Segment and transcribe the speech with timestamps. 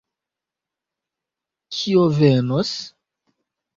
[1.75, 2.73] Kio venos?